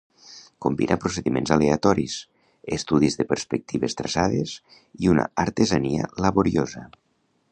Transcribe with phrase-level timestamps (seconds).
[0.65, 2.15] Combina procediments aleatoris,
[2.79, 4.53] estudis de perspectives traçades
[5.05, 6.87] i una artesania laboriosa.